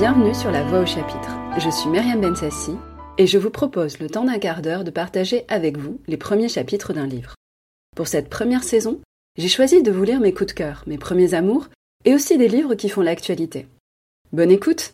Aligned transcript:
Bienvenue 0.00 0.34
sur 0.34 0.50
La 0.50 0.64
Voix 0.64 0.80
au 0.80 0.86
chapitre. 0.86 1.36
Je 1.58 1.68
suis 1.68 1.90
Myriam 1.90 2.22
Bensassi 2.22 2.74
et 3.18 3.26
je 3.26 3.36
vous 3.36 3.50
propose 3.50 3.98
le 3.98 4.08
temps 4.08 4.24
d'un 4.24 4.38
quart 4.38 4.62
d'heure 4.62 4.82
de 4.82 4.90
partager 4.90 5.44
avec 5.48 5.76
vous 5.76 6.00
les 6.06 6.16
premiers 6.16 6.48
chapitres 6.48 6.94
d'un 6.94 7.06
livre. 7.06 7.34
Pour 7.94 8.08
cette 8.08 8.30
première 8.30 8.64
saison, 8.64 8.98
j'ai 9.36 9.48
choisi 9.48 9.82
de 9.82 9.90
vous 9.90 10.02
lire 10.02 10.18
mes 10.18 10.32
coups 10.32 10.54
de 10.54 10.58
cœur, 10.58 10.84
mes 10.86 10.96
premiers 10.96 11.34
amours 11.34 11.68
et 12.06 12.14
aussi 12.14 12.38
des 12.38 12.48
livres 12.48 12.76
qui 12.76 12.88
font 12.88 13.02
l'actualité. 13.02 13.66
Bonne 14.32 14.50
écoute 14.50 14.92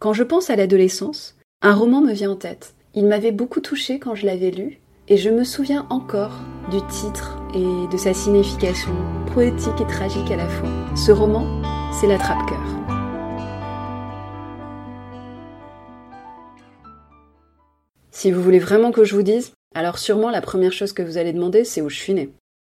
Quand 0.00 0.14
je 0.14 0.24
pense 0.24 0.50
à 0.50 0.56
l'adolescence, 0.56 1.36
un 1.62 1.76
roman 1.76 2.00
me 2.00 2.12
vient 2.12 2.32
en 2.32 2.36
tête. 2.36 2.74
Il 2.96 3.06
m'avait 3.06 3.30
beaucoup 3.30 3.60
touché 3.60 4.00
quand 4.00 4.16
je 4.16 4.26
l'avais 4.26 4.50
lu 4.50 4.80
et 5.06 5.16
je 5.16 5.30
me 5.30 5.44
souviens 5.44 5.86
encore 5.90 6.40
du 6.72 6.84
titre 6.88 7.40
et 7.54 7.86
de 7.86 7.96
sa 7.96 8.14
signification 8.14 8.96
poétique 9.32 9.80
et 9.80 9.86
tragique 9.86 10.32
à 10.32 10.36
la 10.36 10.48
fois. 10.48 10.70
Ce 10.96 11.12
roman, 11.12 11.62
c'est 11.92 12.08
L'attrape-cœur. 12.08 12.99
Si 18.20 18.30
vous 18.30 18.42
voulez 18.42 18.58
vraiment 18.58 18.92
que 18.92 19.02
je 19.02 19.14
vous 19.14 19.22
dise, 19.22 19.54
alors 19.74 19.96
sûrement 19.96 20.28
la 20.28 20.42
première 20.42 20.74
chose 20.74 20.92
que 20.92 21.00
vous 21.00 21.16
allez 21.16 21.32
demander, 21.32 21.64
c'est 21.64 21.80
où 21.80 21.88
je 21.88 21.96
suis 21.96 22.12
née. 22.12 22.28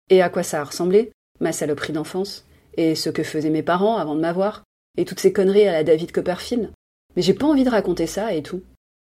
Et 0.10 0.24
à 0.24 0.30
quoi 0.30 0.42
ça 0.42 0.60
a 0.60 0.64
ressemblé, 0.64 1.12
ma 1.40 1.52
saloperie 1.52 1.94
d'enfance, 1.94 2.48
et 2.78 2.96
ce 2.96 3.12
que 3.12 3.22
faisaient 3.22 3.52
mes 3.52 3.62
parents 3.62 3.98
avant 3.98 4.16
de 4.16 4.22
m'avoir, 4.22 4.64
et 4.98 5.06
toutes 5.06 5.20
ces 5.20 5.32
conneries 5.32 5.68
à 5.68 5.72
la 5.72 5.84
David 5.84 6.12
Copperfield. 6.12 6.72
Mais 7.16 7.22
j'ai 7.22 7.36
pas 7.36 7.46
envie 7.46 7.64
de 7.64 7.70
raconter 7.70 8.08
ça 8.08 8.34
et 8.34 8.42
tout. 8.42 8.64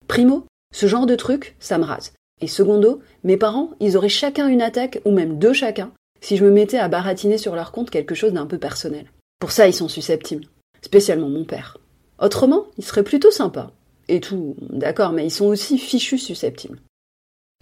Primo, 0.08 0.46
ce 0.74 0.86
genre 0.86 1.04
de 1.04 1.14
truc, 1.14 1.56
ça 1.60 1.76
me 1.76 1.84
rase. 1.84 2.14
Et 2.40 2.46
secondo, 2.46 3.02
mes 3.22 3.36
parents, 3.36 3.72
ils 3.78 3.98
auraient 3.98 4.08
chacun 4.08 4.48
une 4.48 4.62
attaque, 4.62 5.02
ou 5.04 5.10
même 5.10 5.38
deux 5.38 5.52
chacun, 5.52 5.92
si 6.22 6.38
je 6.38 6.44
me 6.46 6.50
mettais 6.50 6.78
à 6.78 6.88
baratiner 6.88 7.36
sur 7.36 7.54
leur 7.54 7.70
compte 7.70 7.90
quelque 7.90 8.14
chose 8.14 8.32
d'un 8.32 8.46
peu 8.46 8.56
personnel. 8.56 9.12
Pour 9.40 9.52
ça, 9.52 9.68
ils 9.68 9.74
sont 9.74 9.88
susceptibles. 9.88 10.46
Spécialement 10.80 11.28
mon 11.28 11.44
père. 11.44 11.76
Autrement, 12.18 12.64
il 12.78 12.84
serait 12.86 13.04
plutôt 13.04 13.30
sympa. 13.30 13.72
Et 14.10 14.18
tout, 14.18 14.56
d'accord, 14.58 15.12
mais 15.12 15.24
ils 15.24 15.30
sont 15.30 15.46
aussi 15.46 15.78
fichus 15.78 16.18
susceptibles. 16.18 16.80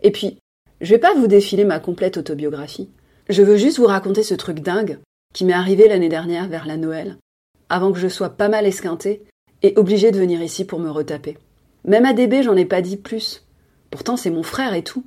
Et 0.03 0.11
puis, 0.11 0.39
je 0.81 0.95
vais 0.95 0.99
pas 0.99 1.13
vous 1.13 1.27
défiler 1.27 1.67
ma 1.67 1.79
complète 1.79 2.17
autobiographie. 2.17 2.89
Je 3.29 3.43
veux 3.43 3.59
juste 3.59 3.79
vous 3.79 3.87
raconter 3.87 4.23
ce 4.23 4.33
truc 4.33 4.61
dingue 4.61 4.99
qui 5.35 5.45
m'est 5.45 5.53
arrivé 5.53 5.89
l'année 5.89 6.09
dernière 6.09 6.49
vers 6.49 6.67
la 6.67 6.79
Noël, 6.79 7.19
avant 7.69 7.93
que 7.93 7.99
je 7.99 8.09
sois 8.09 8.31
pas 8.31 8.49
mal 8.49 8.65
esquinté 8.65 9.25
et 9.61 9.75
obligé 9.77 10.11
de 10.11 10.19
venir 10.19 10.41
ici 10.41 10.65
pour 10.65 10.81
me 10.81 10.89
retaper. 10.89 11.37
Même 11.85 12.07
à 12.07 12.15
DB, 12.15 12.43
j'en 12.43 12.57
ai 12.57 12.65
pas 12.65 12.81
dit 12.81 12.97
plus. 12.97 13.45
Pourtant, 13.91 14.17
c'est 14.17 14.31
mon 14.31 14.43
frère 14.43 14.73
et 14.73 14.83
tout. 14.83 15.05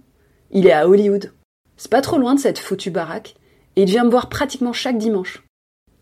Il 0.51 0.67
est 0.67 0.71
à 0.71 0.87
Hollywood. 0.87 1.33
C'est 1.75 1.89
pas 1.89 2.01
trop 2.01 2.19
loin 2.19 2.35
de 2.35 2.39
cette 2.39 2.59
foutue 2.59 2.91
baraque, 2.91 3.33
et 3.75 3.81
il 3.81 3.89
vient 3.89 4.03
me 4.03 4.11
voir 4.11 4.29
pratiquement 4.29 4.73
chaque 4.73 4.99
dimanche. 4.99 5.43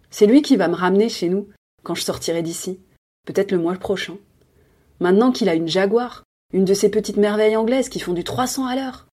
C'est 0.10 0.28
lui 0.28 0.42
qui 0.42 0.58
va 0.58 0.67
me 0.67 0.76
ramener 0.76 1.08
chez 1.08 1.30
nous 1.30 1.48
quand 1.84 1.95
je 1.95 2.04
sortirai 2.04 2.42
d'ici, 2.42 2.82
peut-être 3.26 3.54
le 3.54 3.60
mois 3.60 3.76
prochain. 3.76 4.17
Maintenant 5.00 5.31
qu'il 5.31 5.50
a 5.50 5.55
une 5.55 5.67
Jaguar, 5.67 6.23
une 6.53 6.66
de 6.66 6.73
ces 6.73 6.89
petites 6.89 7.17
merveilles 7.17 7.55
anglaises 7.55 7.89
qui 7.89 8.00
font 8.00 8.14
du 8.14 8.23
300 8.23 8.66
à 8.66 8.75
l'heure, 8.75 9.08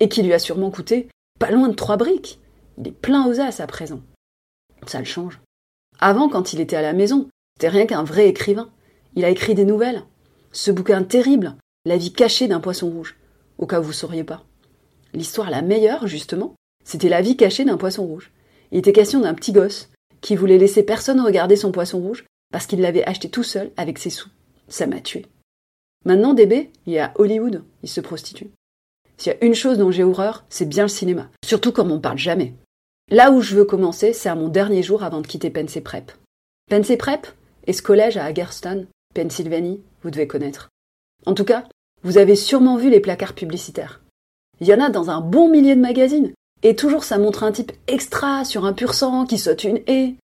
et 0.00 0.08
qui 0.08 0.22
lui 0.22 0.32
a 0.32 0.38
sûrement 0.38 0.70
coûté 0.70 1.08
pas 1.38 1.50
loin 1.50 1.68
de 1.68 1.74
trois 1.74 1.96
briques. 1.96 2.38
Il 2.78 2.88
est 2.88 2.92
plein 2.92 3.26
aux 3.26 3.40
as 3.40 3.60
à 3.60 3.66
présent. 3.66 4.00
Ça 4.86 4.98
le 4.98 5.04
change. 5.04 5.40
Avant, 5.98 6.28
quand 6.28 6.52
il 6.52 6.60
était 6.60 6.76
à 6.76 6.82
la 6.82 6.92
maison, 6.92 7.28
c'était 7.56 7.68
rien 7.68 7.86
qu'un 7.86 8.04
vrai 8.04 8.28
écrivain. 8.28 8.70
Il 9.14 9.24
a 9.24 9.30
écrit 9.30 9.54
des 9.54 9.64
nouvelles. 9.64 10.02
Ce 10.52 10.70
bouquin 10.70 11.02
terrible, 11.02 11.56
La 11.86 11.96
vie 11.96 12.12
cachée 12.12 12.48
d'un 12.48 12.60
poisson 12.60 12.90
rouge, 12.90 13.16
au 13.58 13.66
cas 13.66 13.80
où 13.80 13.82
vous 13.82 13.92
sauriez 13.92 14.24
pas. 14.24 14.44
L'histoire 15.14 15.50
la 15.50 15.62
meilleure, 15.62 16.06
justement, 16.06 16.54
c'était 16.84 17.08
La 17.08 17.22
vie 17.22 17.36
cachée 17.36 17.64
d'un 17.64 17.76
poisson 17.76 18.04
rouge. 18.04 18.30
Il 18.72 18.78
était 18.78 18.92
question 18.92 19.20
d'un 19.20 19.34
petit 19.34 19.52
gosse 19.52 19.88
qui 20.20 20.36
voulait 20.36 20.58
laisser 20.58 20.82
personne 20.82 21.20
regarder 21.20 21.56
son 21.56 21.72
poisson 21.72 21.98
rouge 21.98 22.24
parce 22.52 22.66
qu'il 22.66 22.80
l'avait 22.80 23.04
acheté 23.04 23.30
tout 23.30 23.42
seul 23.42 23.70
avec 23.76 23.98
ses 23.98 24.10
sous. 24.10 24.28
Ça 24.68 24.86
m'a 24.86 25.00
tué. 25.00 25.26
Maintenant, 26.04 26.34
DB, 26.34 26.70
il 26.86 26.94
est 26.94 27.00
à 27.00 27.12
Hollywood, 27.16 27.64
il 27.82 27.88
se 27.88 28.00
prostitue. 28.00 28.50
S'il 29.16 29.32
y 29.32 29.36
a 29.36 29.44
une 29.44 29.54
chose 29.54 29.78
dont 29.78 29.90
j'ai 29.90 30.04
horreur, 30.04 30.44
c'est 30.48 30.68
bien 30.68 30.84
le 30.84 30.88
cinéma. 30.88 31.28
Surtout 31.44 31.72
quand 31.72 31.90
on 31.90 32.00
parle 32.00 32.18
jamais. 32.18 32.54
Là 33.10 33.30
où 33.30 33.40
je 33.40 33.56
veux 33.56 33.64
commencer, 33.64 34.12
c'est 34.12 34.28
à 34.28 34.34
mon 34.34 34.48
dernier 34.48 34.82
jour 34.82 35.02
avant 35.02 35.20
de 35.20 35.26
quitter 35.26 35.50
Pensée 35.50 35.80
Prep. 35.80 36.12
Pensée 36.68 36.96
Prep 36.96 37.26
est 37.66 37.72
ce 37.72 37.82
collège 37.82 38.16
à 38.16 38.24
Hagerstown, 38.24 38.86
Pennsylvanie, 39.14 39.80
vous 40.02 40.10
devez 40.10 40.26
connaître. 40.26 40.68
En 41.24 41.34
tout 41.34 41.44
cas, 41.44 41.64
vous 42.02 42.18
avez 42.18 42.36
sûrement 42.36 42.76
vu 42.76 42.90
les 42.90 43.00
placards 43.00 43.34
publicitaires. 43.34 44.00
Il 44.60 44.66
y 44.66 44.74
en 44.74 44.80
a 44.80 44.90
dans 44.90 45.10
un 45.10 45.20
bon 45.20 45.48
millier 45.48 45.74
de 45.74 45.80
magazines, 45.80 46.32
et 46.62 46.76
toujours 46.76 47.04
ça 47.04 47.18
montre 47.18 47.44
un 47.44 47.52
type 47.52 47.72
extra 47.86 48.44
sur 48.44 48.64
un 48.64 48.72
pur 48.72 48.94
sang 48.94 49.26
qui 49.26 49.38
saute 49.38 49.64
une 49.64 49.80
haie. 49.86 50.14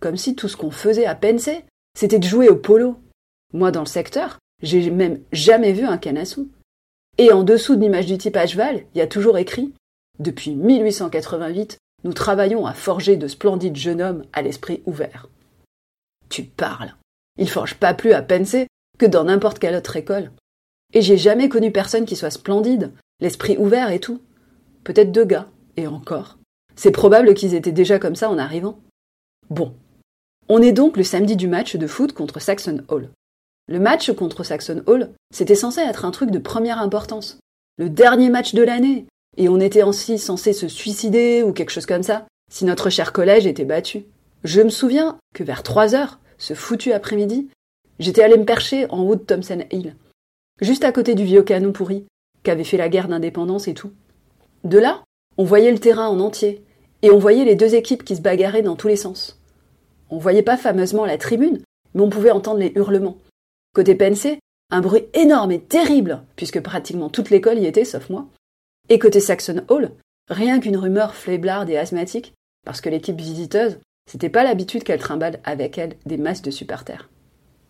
Comme 0.00 0.16
si 0.16 0.34
tout 0.34 0.48
ce 0.48 0.56
qu'on 0.56 0.70
faisait 0.70 1.06
à 1.06 1.14
Pensée, 1.14 1.64
c'était 1.98 2.18
de 2.18 2.26
jouer 2.26 2.48
au 2.48 2.56
polo. 2.56 2.96
Moi, 3.52 3.70
dans 3.70 3.80
le 3.80 3.86
secteur, 3.86 4.38
j'ai 4.62 4.90
même 4.90 5.20
jamais 5.32 5.72
vu 5.72 5.84
un 5.84 5.98
canasson. 5.98 6.48
Et 7.18 7.32
en 7.32 7.42
dessous 7.42 7.76
de 7.76 7.80
l'image 7.80 8.06
du 8.06 8.18
type 8.18 8.36
à 8.36 8.46
cheval, 8.46 8.84
il 8.94 8.98
y 8.98 9.02
a 9.02 9.06
toujours 9.06 9.38
écrit 9.38 9.72
Depuis 10.18 10.54
1888, 10.54 11.78
nous 12.04 12.12
travaillons 12.12 12.66
à 12.66 12.72
forger 12.72 13.16
de 13.16 13.26
splendides 13.26 13.76
jeunes 13.76 14.00
hommes 14.00 14.24
à 14.32 14.42
l'esprit 14.42 14.82
ouvert. 14.86 15.28
Tu 16.28 16.44
parles. 16.44 16.94
Ils 17.38 17.50
forgent 17.50 17.74
pas 17.74 17.94
plus 17.94 18.12
à 18.12 18.22
penser 18.22 18.68
que 18.98 19.06
dans 19.06 19.24
n'importe 19.24 19.58
quelle 19.58 19.74
autre 19.74 19.96
école. 19.96 20.30
Et 20.92 21.02
j'ai 21.02 21.16
jamais 21.16 21.48
connu 21.48 21.72
personne 21.72 22.04
qui 22.04 22.16
soit 22.16 22.30
splendide, 22.30 22.92
l'esprit 23.20 23.56
ouvert 23.58 23.90
et 23.90 24.00
tout. 24.00 24.20
Peut-être 24.84 25.12
deux 25.12 25.24
gars, 25.24 25.48
et 25.76 25.86
encore. 25.86 26.38
C'est 26.74 26.90
probable 26.90 27.34
qu'ils 27.34 27.54
étaient 27.54 27.72
déjà 27.72 27.98
comme 27.98 28.16
ça 28.16 28.30
en 28.30 28.38
arrivant. 28.38 28.80
Bon. 29.50 29.74
On 30.48 30.62
est 30.62 30.72
donc 30.72 30.96
le 30.96 31.04
samedi 31.04 31.36
du 31.36 31.48
match 31.48 31.76
de 31.76 31.86
foot 31.86 32.12
contre 32.12 32.40
Saxon 32.40 32.82
Hall. 32.88 33.10
Le 33.70 33.78
match 33.78 34.10
contre 34.10 34.42
Saxon 34.42 34.82
Hall, 34.86 35.10
c'était 35.32 35.54
censé 35.54 35.80
être 35.80 36.04
un 36.04 36.10
truc 36.10 36.32
de 36.32 36.40
première 36.40 36.80
importance. 36.80 37.38
Le 37.78 37.88
dernier 37.88 38.28
match 38.28 38.52
de 38.52 38.64
l'année, 38.64 39.06
et 39.36 39.48
on 39.48 39.60
était 39.60 39.82
ainsi 39.82 40.18
censé 40.18 40.52
se 40.52 40.66
suicider 40.66 41.44
ou 41.44 41.52
quelque 41.52 41.70
chose 41.70 41.86
comme 41.86 42.02
ça, 42.02 42.26
si 42.50 42.64
notre 42.64 42.90
cher 42.90 43.12
collège 43.12 43.46
était 43.46 43.64
battu. 43.64 44.06
Je 44.42 44.60
me 44.60 44.70
souviens 44.70 45.18
que 45.36 45.44
vers 45.44 45.62
trois 45.62 45.94
heures, 45.94 46.18
ce 46.36 46.54
foutu 46.54 46.92
après-midi, 46.92 47.48
j'étais 48.00 48.24
allé 48.24 48.36
me 48.36 48.44
percher 48.44 48.90
en 48.90 49.02
haut 49.02 49.14
de 49.14 49.22
Thompson 49.22 49.62
Hill, 49.70 49.94
juste 50.60 50.82
à 50.82 50.90
côté 50.90 51.14
du 51.14 51.22
vieux 51.22 51.44
canon 51.44 51.70
pourri, 51.70 52.06
qu'avait 52.42 52.64
fait 52.64 52.76
la 52.76 52.88
guerre 52.88 53.06
d'indépendance 53.06 53.68
et 53.68 53.74
tout. 53.74 53.92
De 54.64 54.80
là, 54.80 55.04
on 55.38 55.44
voyait 55.44 55.70
le 55.70 55.78
terrain 55.78 56.08
en 56.08 56.18
entier, 56.18 56.64
et 57.02 57.12
on 57.12 57.18
voyait 57.18 57.44
les 57.44 57.54
deux 57.54 57.76
équipes 57.76 58.02
qui 58.02 58.16
se 58.16 58.20
bagarraient 58.20 58.62
dans 58.62 58.74
tous 58.74 58.88
les 58.88 58.96
sens. 58.96 59.38
On 60.10 60.18
voyait 60.18 60.42
pas 60.42 60.56
fameusement 60.56 61.06
la 61.06 61.18
tribune, 61.18 61.60
mais 61.94 62.02
on 62.02 62.10
pouvait 62.10 62.32
entendre 62.32 62.58
les 62.58 62.72
hurlements. 62.74 63.18
Côté 63.72 63.94
Pensée, 63.94 64.40
un 64.70 64.80
bruit 64.80 65.06
énorme 65.14 65.52
et 65.52 65.60
terrible, 65.60 66.22
puisque 66.34 66.60
pratiquement 66.60 67.08
toute 67.08 67.30
l'école 67.30 67.58
y 67.58 67.66
était, 67.66 67.84
sauf 67.84 68.10
moi. 68.10 68.26
Et 68.88 68.98
côté 68.98 69.20
Saxon 69.20 69.62
Hall, 69.68 69.92
rien 70.28 70.58
qu'une 70.58 70.76
rumeur 70.76 71.14
fléblarde 71.14 71.70
et 71.70 71.76
asthmatique, 71.76 72.34
parce 72.64 72.80
que 72.80 72.88
l'équipe 72.88 73.20
visiteuse, 73.20 73.78
c'était 74.10 74.28
pas 74.28 74.42
l'habitude 74.42 74.82
qu'elle 74.82 74.98
trimballe 74.98 75.38
avec 75.44 75.78
elle 75.78 75.96
des 76.04 76.16
masses 76.16 76.42
de 76.42 76.50
supporters. 76.50 77.08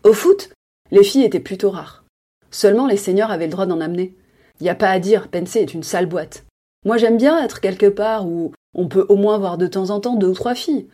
Au 0.03 0.13
foot, 0.13 0.49
les 0.89 1.03
filles 1.03 1.23
étaient 1.23 1.39
plutôt 1.39 1.69
rares. 1.69 2.03
Seulement 2.49 2.87
les 2.87 2.97
seniors 2.97 3.29
avaient 3.29 3.45
le 3.45 3.51
droit 3.51 3.67
d'en 3.67 3.79
amener. 3.79 4.15
Y 4.59 4.69
a 4.69 4.75
pas 4.75 4.89
à 4.89 4.99
dire, 4.99 5.27
Pensée 5.27 5.59
est 5.59 5.73
une 5.73 5.83
sale 5.83 6.07
boîte. 6.07 6.45
Moi 6.83 6.97
j'aime 6.97 7.17
bien 7.17 7.43
être 7.43 7.61
quelque 7.61 7.85
part 7.85 8.27
où 8.27 8.51
on 8.73 8.87
peut 8.87 9.05
au 9.07 9.15
moins 9.15 9.37
voir 9.37 9.59
de 9.59 9.67
temps 9.67 9.91
en 9.91 9.99
temps 9.99 10.15
deux 10.15 10.29
ou 10.29 10.33
trois 10.33 10.55
filles, 10.55 10.87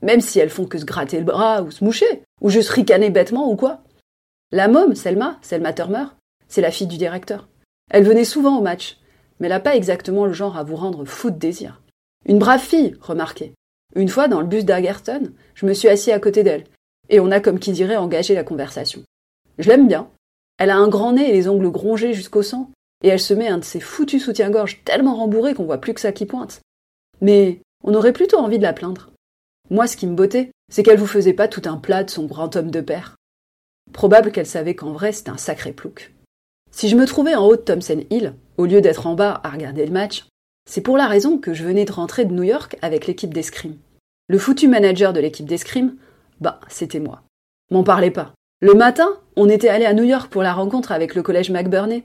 même 0.00 0.22
si 0.22 0.38
elles 0.38 0.50
font 0.50 0.64
que 0.64 0.78
se 0.78 0.86
gratter 0.86 1.18
le 1.18 1.24
bras 1.24 1.62
ou 1.62 1.70
se 1.70 1.84
moucher, 1.84 2.22
ou 2.40 2.48
juste 2.48 2.70
ricaner 2.70 3.10
bêtement 3.10 3.50
ou 3.50 3.56
quoi. 3.56 3.83
La 4.54 4.68
môme, 4.68 4.94
Selma, 4.94 5.36
Selma 5.42 5.72
Turmer, 5.72 6.04
c'est 6.46 6.60
la 6.60 6.70
fille 6.70 6.86
du 6.86 6.96
directeur. 6.96 7.48
Elle 7.90 8.04
venait 8.04 8.22
souvent 8.22 8.56
au 8.56 8.62
match, 8.62 9.00
mais 9.40 9.48
elle 9.48 9.52
n'a 9.52 9.58
pas 9.58 9.74
exactement 9.74 10.26
le 10.26 10.32
genre 10.32 10.56
à 10.56 10.62
vous 10.62 10.76
rendre 10.76 11.04
fou 11.04 11.32
de 11.32 11.36
désir. 11.36 11.82
Une 12.24 12.38
brave 12.38 12.60
fille, 12.60 12.96
remarquez. 13.00 13.52
Une 13.96 14.08
fois, 14.08 14.28
dans 14.28 14.40
le 14.40 14.46
bus 14.46 14.64
d'Agerton, 14.64 15.32
je 15.56 15.66
me 15.66 15.74
suis 15.74 15.88
assis 15.88 16.12
à 16.12 16.20
côté 16.20 16.44
d'elle, 16.44 16.62
et 17.08 17.18
on 17.18 17.32
a 17.32 17.40
comme 17.40 17.58
qui 17.58 17.72
dirait 17.72 17.96
engagé 17.96 18.32
la 18.36 18.44
conversation. 18.44 19.02
Je 19.58 19.68
l'aime 19.68 19.88
bien. 19.88 20.08
Elle 20.58 20.70
a 20.70 20.76
un 20.76 20.86
grand 20.86 21.14
nez 21.14 21.28
et 21.28 21.32
les 21.32 21.48
ongles 21.48 21.72
grongés 21.72 22.14
jusqu'au 22.14 22.42
sang, 22.42 22.70
et 23.02 23.08
elle 23.08 23.18
se 23.18 23.34
met 23.34 23.48
un 23.48 23.58
de 23.58 23.64
ces 23.64 23.80
foutus 23.80 24.24
soutiens-gorge 24.24 24.84
tellement 24.84 25.16
rembourrés 25.16 25.54
qu'on 25.54 25.64
voit 25.64 25.80
plus 25.80 25.94
que 25.94 26.00
ça 26.00 26.12
qui 26.12 26.26
pointe. 26.26 26.60
Mais 27.20 27.60
on 27.82 27.94
aurait 27.94 28.12
plutôt 28.12 28.38
envie 28.38 28.58
de 28.58 28.62
la 28.62 28.72
plaindre. 28.72 29.10
Moi, 29.70 29.88
ce 29.88 29.96
qui 29.96 30.06
me 30.06 30.14
bottait, 30.14 30.52
c'est 30.70 30.84
qu'elle 30.84 31.00
vous 31.00 31.08
faisait 31.08 31.32
pas 31.32 31.48
tout 31.48 31.62
un 31.64 31.76
plat 31.76 32.04
de 32.04 32.10
son 32.10 32.26
grand 32.26 32.54
homme 32.54 32.70
de 32.70 32.80
père. 32.80 33.16
Probable 33.94 34.32
qu'elle 34.32 34.44
savait 34.44 34.74
qu'en 34.74 34.92
vrai 34.92 35.12
c'était 35.12 35.30
un 35.30 35.38
sacré 35.38 35.72
plouc. 35.72 36.12
Si 36.72 36.88
je 36.88 36.96
me 36.96 37.06
trouvais 37.06 37.36
en 37.36 37.46
haut 37.46 37.56
de 37.56 37.62
Thompson 37.62 38.02
Hill, 38.10 38.34
au 38.58 38.66
lieu 38.66 38.80
d'être 38.80 39.06
en 39.06 39.14
bas 39.14 39.40
à 39.44 39.50
regarder 39.50 39.86
le 39.86 39.92
match, 39.92 40.26
c'est 40.68 40.80
pour 40.80 40.96
la 40.96 41.06
raison 41.06 41.38
que 41.38 41.54
je 41.54 41.62
venais 41.62 41.84
de 41.84 41.92
rentrer 41.92 42.24
de 42.24 42.32
New 42.32 42.42
York 42.42 42.76
avec 42.82 43.06
l'équipe 43.06 43.32
d'escrime. 43.32 43.76
Le 44.28 44.38
foutu 44.38 44.66
manager 44.66 45.12
de 45.12 45.20
l'équipe 45.20 45.46
d'escrime, 45.46 45.94
bah, 46.40 46.60
c'était 46.68 46.98
moi. 46.98 47.22
M'en 47.70 47.84
parlez 47.84 48.10
pas. 48.10 48.32
Le 48.60 48.74
matin, 48.74 49.08
on 49.36 49.48
était 49.48 49.68
allé 49.68 49.84
à 49.84 49.94
New 49.94 50.04
York 50.04 50.30
pour 50.32 50.42
la 50.42 50.54
rencontre 50.54 50.90
avec 50.90 51.14
le 51.14 51.22
collège 51.22 51.50
McBurney. 51.50 52.02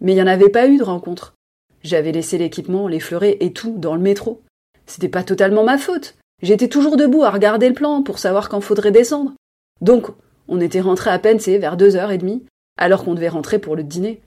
Mais 0.00 0.12
il 0.12 0.14
n'y 0.14 0.22
en 0.22 0.26
avait 0.26 0.48
pas 0.48 0.66
eu 0.66 0.78
de 0.78 0.84
rencontre. 0.84 1.34
J'avais 1.82 2.12
laissé 2.12 2.38
l'équipement, 2.38 2.88
les 2.88 3.00
fleurets 3.00 3.36
et 3.40 3.52
tout 3.52 3.76
dans 3.76 3.94
le 3.94 4.00
métro. 4.00 4.42
C'était 4.86 5.10
pas 5.10 5.22
totalement 5.22 5.64
ma 5.64 5.76
faute. 5.76 6.16
J'étais 6.42 6.68
toujours 6.68 6.96
debout 6.96 7.24
à 7.24 7.30
regarder 7.30 7.68
le 7.68 7.74
plan 7.74 8.02
pour 8.02 8.18
savoir 8.18 8.48
quand 8.48 8.62
faudrait 8.62 8.90
descendre. 8.90 9.32
Donc, 9.82 10.06
On 10.48 10.60
était 10.60 10.80
rentré 10.80 11.10
à 11.10 11.18
peine, 11.18 11.38
vers 11.38 11.76
deux 11.76 11.96
heures 11.96 12.10
et 12.10 12.18
demie, 12.18 12.44
alors 12.76 13.04
qu'on 13.04 13.14
devait 13.14 13.28
rentrer 13.28 13.58
pour 13.58 13.76
le 13.76 13.82
dîner. 13.82 14.20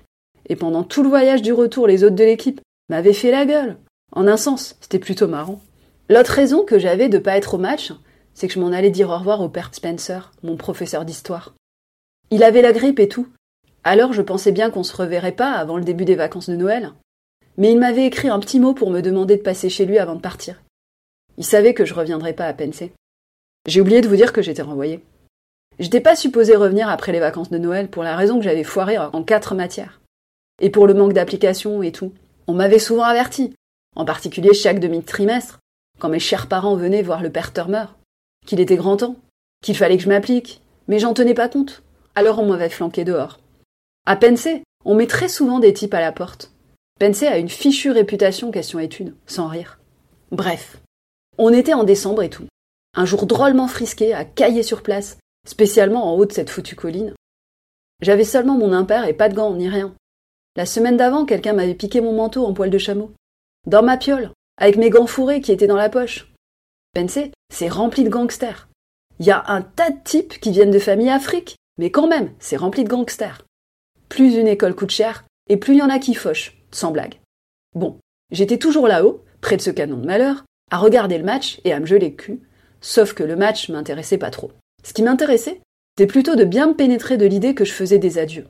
Et 0.47 0.55
pendant 0.55 0.83
tout 0.83 1.03
le 1.03 1.09
voyage 1.09 1.41
du 1.41 1.53
retour, 1.53 1.87
les 1.87 2.03
autres 2.03 2.15
de 2.15 2.23
l'équipe 2.23 2.61
m'avaient 2.89 3.13
fait 3.13 3.31
la 3.31 3.45
gueule. 3.45 3.77
En 4.11 4.27
un 4.27 4.37
sens, 4.37 4.75
c'était 4.81 4.99
plutôt 4.99 5.27
marrant. 5.27 5.61
L'autre 6.09 6.31
raison 6.31 6.63
que 6.63 6.79
j'avais 6.79 7.09
de 7.09 7.19
pas 7.19 7.37
être 7.37 7.53
au 7.53 7.57
match, 7.59 7.93
c'est 8.33 8.47
que 8.47 8.53
je 8.53 8.59
m'en 8.59 8.71
allais 8.71 8.89
dire 8.89 9.09
au 9.09 9.17
revoir 9.17 9.41
au 9.41 9.49
père 9.49 9.69
Spencer, 9.73 10.31
mon 10.43 10.57
professeur 10.57 11.05
d'histoire. 11.05 11.53
Il 12.31 12.43
avait 12.43 12.61
la 12.61 12.71
grippe 12.71 12.99
et 12.99 13.07
tout. 13.07 13.27
Alors 13.83 14.13
je 14.13 14.21
pensais 14.21 14.51
bien 14.51 14.71
qu'on 14.71 14.83
se 14.83 14.95
reverrait 14.95 15.31
pas 15.31 15.51
avant 15.51 15.77
le 15.77 15.83
début 15.83 16.05
des 16.05 16.15
vacances 16.15 16.49
de 16.49 16.55
Noël. 16.55 16.93
Mais 17.57 17.71
il 17.71 17.79
m'avait 17.79 18.05
écrit 18.05 18.29
un 18.29 18.39
petit 18.39 18.59
mot 18.59 18.73
pour 18.73 18.89
me 18.89 19.01
demander 19.01 19.35
de 19.37 19.41
passer 19.41 19.69
chez 19.69 19.85
lui 19.85 19.99
avant 19.99 20.15
de 20.15 20.21
partir. 20.21 20.61
Il 21.37 21.45
savait 21.45 21.73
que 21.73 21.85
je 21.85 21.93
reviendrais 21.93 22.33
pas 22.33 22.47
à 22.47 22.53
Pensée. 22.53 22.91
J'ai 23.67 23.81
oublié 23.81 24.01
de 24.01 24.07
vous 24.07 24.15
dire 24.15 24.33
que 24.33 24.41
j'étais 24.41 24.61
renvoyée. 24.61 25.03
J'étais 25.79 26.01
pas 26.01 26.17
supposée 26.17 26.57
revenir 26.57 26.89
après 26.89 27.13
les 27.13 27.21
vacances 27.21 27.49
de 27.49 27.57
Noël 27.57 27.89
pour 27.89 28.03
la 28.03 28.17
raison 28.17 28.37
que 28.37 28.43
j'avais 28.43 28.65
foiré 28.65 28.97
en 28.97 29.23
quatre 29.23 29.55
matières. 29.55 30.01
Et 30.61 30.69
pour 30.69 30.87
le 30.87 30.93
manque 30.93 31.13
d'application 31.13 31.81
et 31.81 31.93
tout. 31.93 32.11
On 32.47 32.53
m'avait 32.53 32.79
souvent 32.79 33.03
averti, 33.03 33.53
en 33.95 34.03
particulier 34.03 34.53
chaque 34.53 34.79
demi-trimestre, 34.79 35.59
quand 35.99 36.09
mes 36.09 36.19
chers 36.19 36.47
parents 36.47 36.75
venaient 36.75 37.01
voir 37.01 37.21
le 37.21 37.31
père 37.31 37.53
Turmer, 37.53 37.85
qu'il 38.45 38.59
était 38.59 38.75
grand 38.75 38.97
temps, 38.97 39.15
qu'il 39.61 39.77
fallait 39.77 39.97
que 39.97 40.03
je 40.03 40.09
m'applique, 40.09 40.61
mais 40.87 40.99
j'en 40.99 41.13
tenais 41.13 41.33
pas 41.33 41.47
compte. 41.47 41.83
Alors 42.15 42.39
on 42.39 42.47
m'avait 42.47 42.69
flanqué 42.69 43.05
dehors. 43.05 43.39
À 44.05 44.15
Pensée, 44.15 44.63
on 44.83 44.95
met 44.95 45.07
très 45.07 45.29
souvent 45.29 45.59
des 45.59 45.73
types 45.73 45.93
à 45.93 46.01
la 46.01 46.11
porte. 46.11 46.51
Pensée 46.99 47.27
a 47.27 47.37
une 47.37 47.49
fichue 47.49 47.91
réputation 47.91 48.51
question 48.51 48.79
études, 48.79 49.15
sans 49.27 49.47
rire. 49.47 49.79
Bref, 50.31 50.77
on 51.37 51.53
était 51.53 51.73
en 51.73 51.83
décembre 51.83 52.23
et 52.23 52.29
tout. 52.29 52.47
Un 52.95 53.05
jour 53.05 53.25
drôlement 53.25 53.67
frisqué, 53.67 54.13
à 54.13 54.25
cailler 54.25 54.63
sur 54.63 54.81
place, 54.81 55.17
spécialement 55.45 56.11
en 56.11 56.17
haut 56.17 56.25
de 56.25 56.31
cette 56.31 56.49
foutue 56.49 56.75
colline. 56.75 57.13
J'avais 58.01 58.23
seulement 58.23 58.57
mon 58.57 58.71
impair 58.71 59.05
et 59.05 59.13
pas 59.13 59.29
de 59.29 59.35
gants 59.35 59.53
ni 59.53 59.67
rien. 59.69 59.95
La 60.55 60.65
semaine 60.65 60.97
d'avant, 60.97 61.25
quelqu'un 61.25 61.53
m'avait 61.53 61.75
piqué 61.75 62.01
mon 62.01 62.13
manteau 62.13 62.45
en 62.45 62.53
poil 62.53 62.69
de 62.69 62.77
chameau. 62.77 63.11
Dans 63.67 63.83
ma 63.83 63.97
piole, 63.97 64.31
avec 64.57 64.77
mes 64.77 64.89
gants 64.89 65.07
fourrés 65.07 65.41
qui 65.41 65.51
étaient 65.51 65.67
dans 65.67 65.75
la 65.75 65.89
poche. 65.89 66.31
Pensez, 66.93 67.31
c'est 67.53 67.69
rempli 67.69 68.03
de 68.03 68.09
gangsters. 68.09 68.67
Il 69.19 69.25
y 69.25 69.31
a 69.31 69.43
un 69.47 69.61
tas 69.61 69.89
de 69.91 70.01
types 70.03 70.39
qui 70.39 70.51
viennent 70.51 70.71
de 70.71 70.79
familles 70.79 71.09
Afrique, 71.09 71.55
mais 71.77 71.91
quand 71.91 72.07
même, 72.07 72.33
c'est 72.39 72.57
rempli 72.57 72.83
de 72.83 72.89
gangsters. 72.89 73.45
Plus 74.07 74.35
une 74.35 74.47
école 74.47 74.75
coûte 74.75 74.91
cher, 74.91 75.25
et 75.49 75.57
plus 75.57 75.75
il 75.75 75.79
y 75.79 75.81
en 75.81 75.89
a 75.89 75.99
qui 75.99 76.13
fauchent, 76.13 76.57
sans 76.71 76.91
blague. 76.91 77.19
Bon, 77.75 77.99
j'étais 78.31 78.57
toujours 78.57 78.87
là-haut, 78.87 79.23
près 79.41 79.57
de 79.57 79.61
ce 79.61 79.69
canon 79.69 79.97
de 79.97 80.05
malheur, 80.05 80.45
à 80.71 80.77
regarder 80.77 81.17
le 81.17 81.23
match 81.23 81.59
et 81.63 81.73
à 81.73 81.79
me 81.79 81.85
geler 81.85 82.09
le 82.09 82.15
cul, 82.15 82.41
sauf 82.81 83.13
que 83.13 83.23
le 83.23 83.35
match 83.35 83.69
m'intéressait 83.69 84.17
pas 84.17 84.31
trop. 84.31 84.51
Ce 84.83 84.93
qui 84.93 85.03
m'intéressait, 85.03 85.61
c'était 85.97 86.11
plutôt 86.11 86.35
de 86.35 86.45
bien 86.45 86.67
me 86.67 86.75
pénétrer 86.75 87.17
de 87.17 87.25
l'idée 87.25 87.53
que 87.53 87.65
je 87.65 87.73
faisais 87.73 87.97
des 87.97 88.17
adieux. 88.17 88.47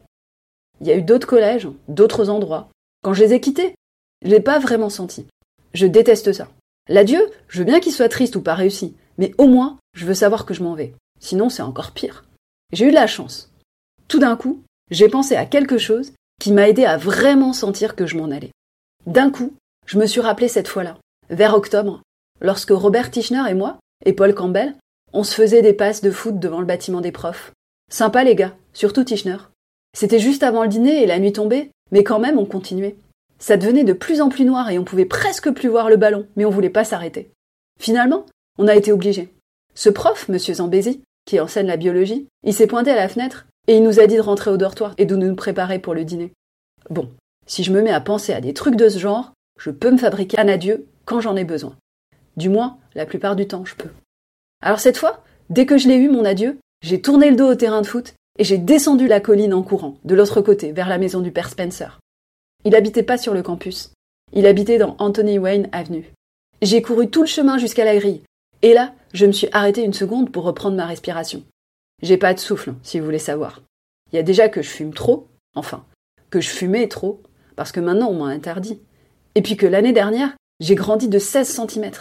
Il 0.82 0.88
y 0.88 0.92
a 0.92 0.96
eu 0.96 1.02
d'autres 1.02 1.28
collèges, 1.28 1.68
d'autres 1.88 2.30
endroits. 2.30 2.70
Quand 3.04 3.14
je 3.14 3.24
les 3.24 3.34
ai 3.34 3.42
quittés, 3.42 3.76
je 4.24 4.30
l'ai 4.30 4.40
pas 4.40 4.60
vraiment 4.60 4.90
senti. 4.90 5.26
Je 5.74 5.88
déteste 5.88 6.34
ça. 6.34 6.50
L'adieu, 6.88 7.22
je 7.48 7.60
veux 7.60 7.66
bien 7.66 7.80
qu'il 7.80 7.92
soit 7.92 8.10
triste 8.10 8.36
ou 8.36 8.42
pas 8.42 8.56
réussi, 8.56 8.96
mais 9.18 9.34
au 9.38 9.48
moins, 9.48 9.78
je 9.94 10.06
veux 10.06 10.14
savoir 10.14 10.46
que 10.46 10.54
je 10.54 10.64
m'en 10.64 10.76
vais. 10.76 10.94
Sinon, 11.20 11.50
c'est 11.50 11.62
encore 11.62 11.92
pire. 11.92 12.26
J'ai 12.72 12.86
eu 12.86 12.90
de 12.90 12.96
la 12.96 13.08
chance. 13.08 13.52
Tout 14.08 14.20
d'un 14.20 14.36
coup, 14.36 14.64
j'ai 14.92 15.10
pensé 15.10 15.36
à 15.36 15.46
quelque 15.46 15.78
chose 15.78 16.14
qui 16.40 16.52
m'a 16.52 16.70
aidé 16.70 16.86
à 16.86 16.98
vraiment 16.98 17.54
sentir 17.54 17.96
que 17.96 18.08
je 18.08 18.18
m'en 18.18 18.32
allais. 18.32 18.52
D'un 19.06 19.30
coup, 19.30 19.54
je 19.86 19.98
me 19.98 20.06
suis 20.06 20.22
rappelé 20.22 20.48
cette 20.48 20.68
fois-là, 20.68 20.98
vers 21.30 21.56
octobre, 21.56 22.02
lorsque 22.42 22.72
Robert 22.72 23.12
Tischner 23.12 23.44
et 23.50 23.54
moi, 23.54 23.80
et 24.06 24.14
Paul 24.14 24.34
Campbell, 24.34 24.76
on 25.14 25.24
se 25.24 25.34
faisait 25.34 25.62
des 25.62 25.74
passes 25.74 26.02
de 26.02 26.12
foot 26.12 26.40
devant 26.40 26.60
le 26.60 26.66
bâtiment 26.66 27.02
des 27.02 27.12
profs. 27.12 27.52
Sympa 27.92 28.24
les 28.24 28.36
gars, 28.36 28.56
surtout 28.74 29.04
Tischner. 29.04 29.38
C'était 29.98 30.20
juste 30.20 30.44
avant 30.44 30.64
le 30.64 30.70
dîner 30.70 31.02
et 31.02 31.08
la 31.08 31.20
nuit 31.20 31.34
tombée, 31.34 31.72
mais 31.92 32.04
quand 32.04 32.20
même 32.20 32.38
on 32.38 32.46
continuait. 32.46 32.96
Ça 33.40 33.58
devenait 33.58 33.84
de 33.84 33.94
plus 33.94 34.22
en 34.22 34.30
plus 34.30 34.46
noir 34.46 34.70
et 34.70 34.78
on 34.78 34.84
pouvait 34.84 35.06
presque 35.06 35.52
plus 35.52 35.70
voir 35.70 35.90
le 35.90 35.98
ballon, 35.98 36.28
mais 36.36 36.46
on 36.46 36.50
voulait 36.50 36.70
pas 36.70 36.84
s'arrêter. 36.84 37.32
Finalement, 37.80 38.26
on 38.58 38.68
a 38.68 38.76
été 38.76 38.92
obligés. 38.92 39.34
Ce 39.74 39.90
prof, 39.90 40.28
monsieur 40.28 40.56
Zambézy, 40.56 41.02
qui 41.26 41.40
enseigne 41.40 41.68
la 41.68 41.78
biologie, 41.78 42.28
il 42.44 42.54
s'est 42.54 42.68
pointé 42.68 42.92
à 42.92 42.96
la 42.96 43.08
fenêtre 43.08 43.48
et 43.68 43.78
il 43.78 43.84
nous 43.84 44.00
a 44.00 44.08
dit 44.08 44.18
de 44.18 44.22
rentrer 44.22 44.52
au 44.52 44.58
dortoir 44.58 44.94
et 44.98 45.06
de 45.06 45.16
nous 45.16 45.36
préparer 45.36 45.80
pour 45.80 45.94
le 45.94 46.04
dîner. 46.04 46.34
Bon, 46.90 47.10
si 47.46 47.64
je 47.64 47.72
me 47.72 47.82
mets 47.82 47.92
à 47.92 48.02
penser 48.02 48.34
à 48.34 48.42
des 48.42 48.54
trucs 48.54 48.76
de 48.76 48.90
ce 48.90 49.00
genre, 49.00 49.32
je 49.58 49.72
peux 49.72 49.92
me 49.92 49.98
fabriquer 49.98 50.40
un 50.40 50.48
adieu 50.48 50.88
quand 51.06 51.22
j'en 51.22 51.36
ai 51.36 51.46
besoin. 51.46 51.76
Du 52.36 52.50
moins, 52.50 52.78
la 52.96 53.06
plupart 53.06 53.36
du 53.36 53.48
temps, 53.48 53.66
je 53.66 53.76
peux. 53.76 53.90
Alors 54.62 54.80
cette 54.80 54.98
fois, 54.98 55.24
dès 55.50 55.66
que 55.66 55.78
je 55.78 55.88
l'ai 55.88 55.96
eu, 55.96 56.10
mon 56.10 56.26
adieu, 56.26 56.60
j'ai 56.82 57.02
tourné 57.02 57.30
le 57.30 57.36
dos 57.36 57.52
au 57.52 57.56
terrain 57.56 57.82
de 57.82 57.88
foot 57.88 58.14
et 58.38 58.44
j'ai 58.44 58.58
descendu 58.58 59.08
la 59.08 59.20
colline 59.20 59.54
en 59.54 59.64
courant, 59.64 59.98
de 60.04 60.16
l'autre 60.16 60.42
côté, 60.42 60.72
vers 60.72 60.90
la 60.90 60.98
maison 60.98 61.22
du 61.22 61.32
père 61.32 61.50
Spencer. 61.50 62.00
Il 62.66 62.76
habitait 62.76 63.04
pas 63.04 63.18
sur 63.18 63.34
le 63.34 63.44
campus. 63.44 63.92
Il 64.34 64.46
habitait 64.46 64.78
dans 64.78 64.96
Anthony 65.00 65.40
Wayne 65.40 65.70
Avenue. 65.72 66.12
J'ai 66.62 66.82
couru 66.82 67.10
tout 67.10 67.22
le 67.22 67.28
chemin 67.28 67.58
jusqu'à 67.58 67.86
la 67.86 67.96
grille, 67.96 68.22
et 68.62 68.74
là, 68.74 68.94
je 69.14 69.26
me 69.26 69.32
suis 69.32 69.48
arrêté 69.52 69.84
une 69.84 69.94
seconde 69.94 70.32
pour 70.32 70.44
reprendre 70.44 70.76
ma 70.76 70.86
respiration. 70.86 71.44
J'ai 72.02 72.18
pas 72.18 72.34
de 72.34 72.40
souffle, 72.40 72.74
si 72.84 73.00
vous 73.00 73.06
voulez 73.06 73.20
savoir. 73.20 73.62
Il 74.12 74.18
y 74.18 74.20
a 74.20 74.24
déjà 74.24 74.50
que 74.50 74.62
je 74.62 74.70
fume 74.70 74.94
trop, 74.94 75.28
enfin, 75.56 75.86
que 76.30 76.42
je 76.42 76.50
fumais 76.50 76.88
trop, 76.88 77.22
parce 77.56 77.72
que 77.72 77.80
maintenant 77.80 78.10
on 78.10 78.26
m'a 78.26 78.32
interdit. 78.32 78.80
Et 79.36 79.42
puis 79.42 79.58
que 79.58 79.66
l'année 79.66 79.94
dernière, 79.94 80.36
j'ai 80.60 80.76
grandi 80.76 81.08
de 81.08 81.20
16 81.20 81.48
cm. 81.48 81.92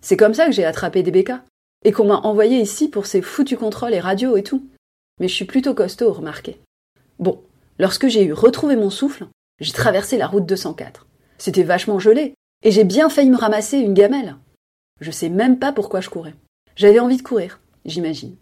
C'est 0.00 0.16
comme 0.16 0.34
ça 0.34 0.46
que 0.46 0.52
j'ai 0.52 0.64
attrapé 0.64 1.02
des 1.02 1.10
bécas. 1.10 1.42
Et 1.84 1.92
qu'on 1.92 2.06
m'a 2.06 2.16
envoyé 2.16 2.60
ici 2.60 2.88
pour 2.88 3.06
ces 3.06 3.22
foutus 3.22 3.58
contrôles 3.58 3.94
et 3.94 4.00
radios 4.00 4.36
et 4.36 4.42
tout. 4.42 4.66
Mais 5.20 5.28
je 5.28 5.34
suis 5.34 5.44
plutôt 5.44 5.74
costaud, 5.74 6.12
remarquez. 6.12 6.58
Bon, 7.18 7.40
lorsque 7.78 8.08
j'ai 8.08 8.24
eu 8.24 8.32
retrouvé 8.32 8.74
mon 8.76 8.90
souffle, 8.90 9.26
j'ai 9.60 9.72
traversé 9.72 10.16
la 10.18 10.26
route 10.26 10.46
204. 10.46 11.06
C'était 11.38 11.62
vachement 11.62 11.98
gelé, 11.98 12.34
et 12.62 12.70
j'ai 12.70 12.84
bien 12.84 13.08
failli 13.08 13.30
me 13.30 13.36
ramasser 13.36 13.78
une 13.78 13.94
gamelle. 13.94 14.36
Je 15.00 15.10
sais 15.10 15.28
même 15.28 15.58
pas 15.58 15.72
pourquoi 15.72 16.00
je 16.00 16.10
courais. 16.10 16.34
J'avais 16.76 16.98
envie 16.98 17.18
de 17.18 17.22
courir, 17.22 17.60
j'imagine. 17.84 18.36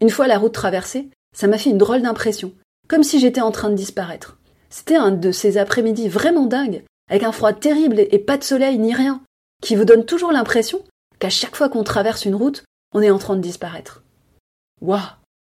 Une 0.00 0.10
fois 0.10 0.26
la 0.26 0.38
route 0.38 0.54
traversée, 0.54 1.08
ça 1.34 1.46
m'a 1.46 1.58
fait 1.58 1.70
une 1.70 1.78
drôle 1.78 2.02
d'impression, 2.02 2.52
comme 2.88 3.02
si 3.02 3.18
j'étais 3.18 3.40
en 3.40 3.50
train 3.50 3.70
de 3.70 3.74
disparaître. 3.74 4.38
C'était 4.70 4.96
un 4.96 5.10
de 5.10 5.32
ces 5.32 5.58
après-midi 5.58 6.08
vraiment 6.08 6.46
dingues, 6.46 6.84
avec 7.10 7.22
un 7.22 7.32
froid 7.32 7.52
terrible 7.52 8.00
et 8.00 8.18
pas 8.18 8.38
de 8.38 8.44
soleil 8.44 8.78
ni 8.78 8.94
rien, 8.94 9.22
qui 9.62 9.76
vous 9.76 9.84
donne 9.84 10.04
toujours 10.04 10.32
l'impression 10.32 10.82
qu'à 11.18 11.30
chaque 11.30 11.56
fois 11.56 11.68
qu'on 11.68 11.84
traverse 11.84 12.24
une 12.24 12.34
route, 12.34 12.64
on 12.94 13.02
est 13.02 13.10
en 13.10 13.18
train 13.18 13.36
de 13.36 13.40
disparaître. 13.40 14.02
Waouh 14.80 15.00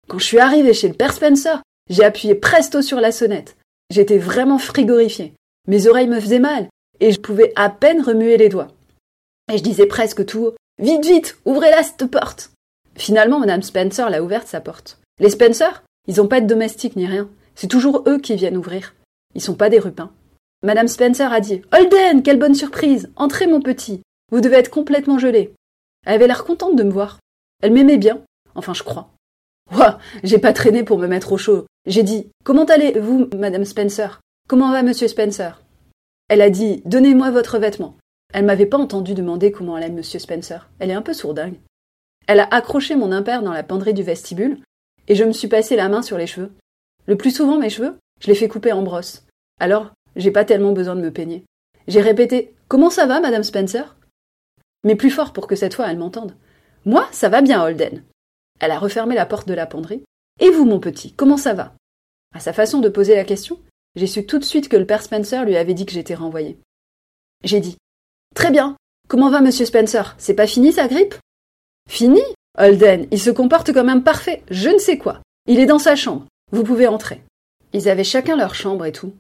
Quand 0.08 0.18
je 0.18 0.25
suis 0.25 0.38
arrivé 0.38 0.75
chez 0.75 0.88
le 0.88 0.94
père 0.94 1.12
Spencer, 1.12 1.62
j'ai 1.90 2.04
appuyé 2.04 2.35
presto 2.35 2.82
sur 2.82 3.00
la 3.00 3.12
sonnette. 3.12 3.56
J'étais 3.90 4.18
vraiment 4.18 4.58
frigorifié. 4.58 5.35
Mes 5.66 5.87
oreilles 5.87 6.08
me 6.08 6.20
faisaient 6.20 6.38
mal, 6.38 6.68
et 7.00 7.12
je 7.12 7.20
pouvais 7.20 7.52
à 7.56 7.70
peine 7.70 8.02
remuer 8.02 8.37
les 8.37 8.49
doigts. 8.49 8.68
Et 9.52 9.58
je 9.58 9.62
disais 9.62 9.87
presque 9.87 10.25
tout 10.26 10.47
haut 10.47 10.54
Vite, 10.80 11.06
vite, 11.06 11.38
ouvrez-la 11.44 11.82
cette 11.82 12.06
porte 12.06 12.50
Finalement, 12.97 13.40
Madame 13.40 13.62
Spencer 13.62 14.11
l'a 14.11 14.23
ouverte 14.23 14.47
sa 14.47 14.61
porte. 14.61 14.99
Les 15.18 15.30
Spencer, 15.30 15.82
ils 16.06 16.16
n'ont 16.16 16.28
pas 16.28 16.40
de 16.40 16.47
domestique 16.47 16.97
ni 16.97 17.06
rien. 17.06 17.28
C'est 17.54 17.66
toujours 17.66 18.04
eux 18.06 18.18
qui 18.18 18.37
viennent 18.37 18.56
ouvrir. 18.56 18.94
Ils 19.35 19.42
sont 19.42 19.54
pas 19.54 19.70
des 19.70 19.78
rupins. 19.78 20.12
Madame 20.62 20.88
Spencer 20.88 21.32
a 21.32 21.40
dit 21.40 21.62
Holden, 21.73 22.23
quelle 22.23 22.38
bonne 22.38 22.54
surprise 22.54 23.11
Entrez, 23.16 23.47
mon 23.47 23.61
petit 23.61 24.02
vous 24.30 24.40
devez 24.40 24.56
être 24.56 24.70
complètement 24.70 25.18
gelé. 25.18 25.54
Elle 26.08 26.14
avait 26.14 26.26
l'air 26.26 26.44
contente 26.44 26.74
de 26.74 26.84
me 26.84 26.90
voir. 26.90 27.18
Elle 27.62 27.74
m'aimait 27.74 27.98
bien. 27.98 28.22
Enfin, 28.54 28.72
je 28.72 28.82
crois. 28.82 29.10
Ouah, 29.76 29.98
j'ai 30.24 30.38
pas 30.38 30.54
traîné 30.54 30.82
pour 30.82 30.96
me 30.96 31.06
mettre 31.06 31.32
au 31.32 31.36
chaud. 31.36 31.66
J'ai 31.84 32.02
dit 32.02 32.30
Comment 32.44 32.64
allez-vous, 32.64 33.28
madame 33.36 33.66
Spencer? 33.66 34.22
Comment 34.48 34.72
va 34.72 34.82
monsieur 34.82 35.06
Spencer? 35.06 35.60
Elle 36.30 36.40
a 36.40 36.48
dit 36.48 36.80
Donnez-moi 36.86 37.30
votre 37.30 37.58
vêtement. 37.58 37.98
Elle 38.32 38.46
m'avait 38.46 38.64
pas 38.64 38.78
entendu 38.78 39.12
demander 39.12 39.52
comment 39.52 39.74
allait 39.74 39.90
monsieur 39.90 40.18
Spencer. 40.18 40.70
Elle 40.78 40.90
est 40.90 40.94
un 40.94 41.02
peu 41.02 41.12
sourdingue. 41.12 41.60
Elle 42.26 42.40
a 42.40 42.48
accroché 42.54 42.96
mon 42.96 43.12
impair 43.12 43.42
dans 43.42 43.52
la 43.52 43.62
penderie 43.62 43.92
du 43.92 44.02
vestibule, 44.02 44.62
et 45.08 45.14
je 45.14 45.24
me 45.24 45.32
suis 45.32 45.48
passé 45.48 45.76
la 45.76 45.90
main 45.90 46.00
sur 46.00 46.16
les 46.16 46.26
cheveux. 46.26 46.52
Le 47.04 47.16
plus 47.16 47.32
souvent, 47.32 47.58
mes 47.58 47.68
cheveux, 47.68 47.98
je 48.22 48.28
les 48.28 48.34
fais 48.34 48.48
couper 48.48 48.72
en 48.72 48.82
brosse. 48.82 49.26
Alors, 49.60 49.92
j'ai 50.16 50.30
pas 50.30 50.46
tellement 50.46 50.72
besoin 50.72 50.96
de 50.96 51.02
me 51.02 51.12
peigner. 51.12 51.44
J'ai 51.86 52.00
répété 52.00 52.54
Comment 52.66 52.88
ça 52.88 53.04
va, 53.04 53.20
madame 53.20 53.42
Spencer? 53.42 53.94
Mais 54.88 54.97
plus 54.97 55.11
fort 55.11 55.35
pour 55.35 55.47
que 55.47 55.54
cette 55.54 55.75
fois 55.75 55.90
elle 55.90 55.99
m'entende. 55.99 56.35
Moi, 56.87 57.07
ça 57.12 57.28
va 57.28 57.42
bien, 57.42 57.62
Holden. 57.62 58.02
Elle 58.59 58.71
a 58.71 58.78
refermé 58.78 59.14
la 59.14 59.26
porte 59.26 59.47
de 59.47 59.52
la 59.52 59.66
penderie. 59.66 60.02
Et 60.40 60.49
vous, 60.49 60.64
mon 60.64 60.80
petit, 60.80 61.12
comment 61.12 61.37
ça 61.37 61.52
va? 61.52 61.75
À 62.35 62.40
sa 62.40 62.54
façon 62.54 62.80
de 62.80 62.88
poser 62.88 63.14
la 63.14 63.25
question, 63.25 63.61
j'ai 63.97 64.07
su 64.07 64.25
tout 64.25 64.38
de 64.38 64.45
suite 64.45 64.71
que 64.71 64.78
le 64.78 64.87
père 64.87 65.02
Spencer 65.02 65.45
lui 65.45 65.59
avait 65.59 65.75
dit 65.75 65.85
que 65.85 65.92
j'étais 65.92 66.14
renvoyé. 66.14 66.59
J'ai 67.45 67.61
dit 67.61 67.76
Très 68.35 68.50
bien. 68.50 68.76
Comment 69.09 69.28
va 69.28 69.42
monsieur 69.42 69.66
Spencer? 69.66 70.14
C'est 70.16 70.33
pas 70.33 70.47
fini 70.47 70.73
sa 70.73 70.88
grippe? 70.88 71.16
Fini? 71.87 72.23
Holden, 72.57 73.09
il 73.11 73.21
se 73.21 73.30
comporte 73.30 73.75
comme 73.75 73.90
un 73.90 74.00
parfait, 74.00 74.42
je 74.50 74.71
ne 74.71 74.78
sais 74.78 74.97
quoi. 74.97 75.21
Il 75.47 75.61
est 75.61 75.66
dans 75.66 75.78
sa 75.78 75.97
chambre. 75.97 76.25
Vous 76.50 76.64
pouvez 76.64 76.87
entrer. 76.87 77.23
Ils 77.75 77.90
avaient 77.90 78.04
chacun 78.04 78.37
leur 78.37 78.54
chambre 78.54 78.87
et 78.87 78.92
tout. 78.92 79.12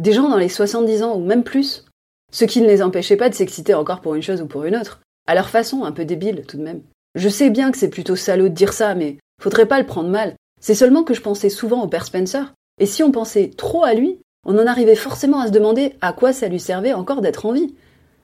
Des 0.00 0.14
gens 0.14 0.28
dans 0.28 0.36
les 0.36 0.48
70 0.48 1.04
ans 1.04 1.14
ou 1.14 1.24
même 1.24 1.44
plus, 1.44 1.86
ce 2.32 2.44
qui 2.44 2.60
ne 2.60 2.66
les 2.66 2.82
empêchait 2.82 3.16
pas 3.16 3.28
de 3.28 3.36
s'exciter 3.36 3.74
encore 3.74 4.00
pour 4.00 4.16
une 4.16 4.22
chose 4.22 4.42
ou 4.42 4.46
pour 4.46 4.64
une 4.64 4.74
autre, 4.74 5.00
à 5.26 5.34
leur 5.34 5.48
façon 5.48 5.84
un 5.84 5.92
peu 5.92 6.04
débile 6.04 6.44
tout 6.46 6.56
de 6.56 6.62
même. 6.62 6.82
Je 7.14 7.28
sais 7.28 7.50
bien 7.50 7.70
que 7.70 7.78
c'est 7.78 7.88
plutôt 7.88 8.16
salaud 8.16 8.48
de 8.48 8.54
dire 8.54 8.72
ça, 8.72 8.94
mais 8.94 9.18
faudrait 9.40 9.66
pas 9.66 9.80
le 9.80 9.86
prendre 9.86 10.08
mal. 10.08 10.34
C'est 10.60 10.74
seulement 10.74 11.04
que 11.04 11.14
je 11.14 11.20
pensais 11.20 11.50
souvent 11.50 11.82
au 11.82 11.88
père 11.88 12.06
Spencer, 12.06 12.54
et 12.78 12.86
si 12.86 13.02
on 13.02 13.12
pensait 13.12 13.50
trop 13.56 13.84
à 13.84 13.94
lui, 13.94 14.18
on 14.46 14.58
en 14.58 14.66
arrivait 14.66 14.96
forcément 14.96 15.40
à 15.40 15.46
se 15.46 15.52
demander 15.52 15.94
à 16.00 16.12
quoi 16.12 16.32
ça 16.32 16.48
lui 16.48 16.60
servait 16.60 16.92
encore 16.92 17.20
d'être 17.20 17.46
en 17.46 17.52
vie. 17.52 17.74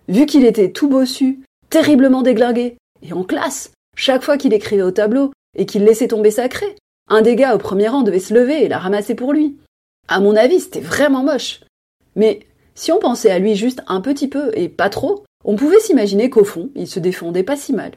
Vu 0.09 0.27
qu'il 0.27 0.45
était 0.45 0.73
tout 0.73 0.89
bossu, 0.89 1.41
terriblement 1.71 2.23
déglingué, 2.23 2.79
et 3.03 3.13
en 3.13 3.25
classe, 3.25 3.73
chaque 3.97 4.23
fois 4.23 4.39
qu'il 4.39 4.55
écrivait 4.55 4.83
au 4.83 4.91
tableau, 4.91 5.33
et 5.57 5.67
qu'il 5.67 5.85
laissait 5.85 6.09
tomber 6.09 6.31
sa 6.31 6.49
un 7.11 7.23
des 7.23 7.37
gars 7.37 7.55
au 7.55 7.59
premier 7.59 7.89
rang 7.89 8.03
devait 8.03 8.21
se 8.21 8.35
lever 8.35 8.65
et 8.65 8.69
la 8.69 8.79
ramasser 8.79 9.15
pour 9.15 9.33
lui. 9.33 9.57
À 10.09 10.21
mon 10.21 10.37
avis, 10.37 10.61
c'était 10.61 10.81
vraiment 10.81 11.23
moche. 11.23 11.61
Mais 12.17 12.41
si 12.75 12.93
on 12.93 12.99
pensait 12.99 13.31
à 13.31 13.39
lui 13.39 13.55
juste 13.55 13.83
un 13.89 14.01
petit 14.01 14.29
peu 14.29 14.51
et 14.55 14.69
pas 14.69 14.91
trop, 14.91 15.25
on 15.45 15.57
pouvait 15.57 15.81
s'imaginer 15.81 16.31
qu'au 16.31 16.45
fond, 16.45 16.71
il 16.75 16.87
se 16.87 17.01
défendait 17.01 17.43
pas 17.43 17.57
si 17.57 17.73
mal. 17.73 17.93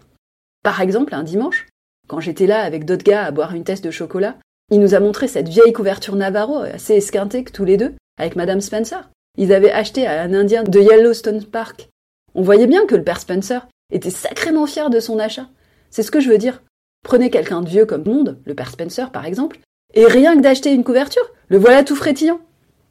Par 0.64 0.82
exemple, 0.82 1.16
un 1.16 1.24
dimanche, 1.24 1.68
quand 2.08 2.20
j'étais 2.20 2.48
là 2.48 2.62
avec 2.62 2.86
d'autres 2.86 3.04
gars 3.04 3.24
à 3.24 3.32
boire 3.32 3.56
une 3.56 3.64
tasse 3.64 3.82
de 3.82 3.92
chocolat, 3.92 4.38
il 4.72 4.80
nous 4.80 4.94
a 4.94 5.00
montré 5.00 5.28
cette 5.28 5.50
vieille 5.50 5.74
couverture 5.74 6.16
Navarro 6.16 6.60
assez 6.60 6.96
esquintée 6.96 7.44
que 7.44 7.52
tous 7.52 7.66
les 7.66 7.78
deux, 7.78 7.94
avec 8.18 8.36
Madame 8.36 8.62
Spencer. 8.62 9.10
Ils 9.38 9.54
avaient 9.54 9.72
acheté 9.72 10.06
à 10.08 10.22
un 10.22 10.34
Indien 10.34 10.64
de 10.64 10.80
Yellowstone 10.80 11.44
Park. 11.46 11.90
On 12.36 12.42
voyait 12.42 12.68
bien 12.68 12.86
que 12.86 12.96
le 12.96 13.04
père 13.04 13.20
Spencer 13.20 13.68
était 13.92 14.10
sacrément 14.10 14.68
fier 14.68 14.90
de 14.90 15.00
son 15.00 15.20
achat. 15.20 15.50
C'est 15.90 16.04
ce 16.04 16.12
que 16.12 16.20
je 16.20 16.30
veux 16.30 16.38
dire. 16.38 16.62
Prenez 17.04 17.30
quelqu'un 17.30 17.62
de 17.62 17.70
vieux 17.70 17.86
comme 17.86 18.06
monde, 18.06 18.40
le 18.46 18.54
père 18.54 18.70
Spencer 18.70 19.12
par 19.12 19.26
exemple, 19.26 19.60
et 19.94 20.06
rien 20.06 20.36
que 20.36 20.42
d'acheter 20.42 20.72
une 20.72 20.84
couverture, 20.84 21.30
le 21.48 21.58
voilà 21.58 21.84
tout 21.84 21.96
frétillant. 21.96 22.40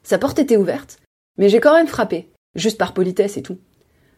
Sa 0.03 0.17
porte 0.17 0.39
était 0.39 0.57
ouverte, 0.57 0.97
mais 1.37 1.49
j'ai 1.49 1.59
quand 1.59 1.73
même 1.73 1.87
frappé, 1.87 2.29
juste 2.55 2.77
par 2.77 2.93
politesse 2.93 3.37
et 3.37 3.41
tout. 3.41 3.57